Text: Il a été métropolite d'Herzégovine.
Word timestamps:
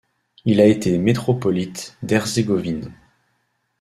Il 0.45 0.59
a 0.61 0.65
été 0.65 0.97
métropolite 0.97 1.95
d'Herzégovine. 2.01 2.91